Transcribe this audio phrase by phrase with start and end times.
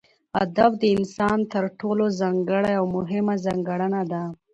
[0.43, 4.23] ادب دانسان تر ټولو ځانګړې او مهمه ځانګړنه ده